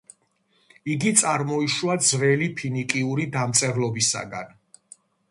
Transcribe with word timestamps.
იგი 0.93 1.09
წარმოიშვა 1.17 1.97
ძველი 2.05 2.47
ფინიკიური 2.61 3.27
დამწერლობისაგან. 3.35 4.49